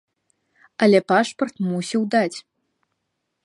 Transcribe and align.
Але 0.85 0.99
пашпарт 1.11 1.55
мусіў 1.67 2.01
даць. 2.17 2.37